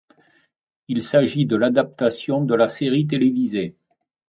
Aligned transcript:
Il 0.87 1.03
s'agit 1.03 1.45
de 1.45 1.55
l'adaptation 1.55 2.43
de 2.43 2.55
la 2.55 2.67
série 2.69 3.05
télévisée. 3.05 3.77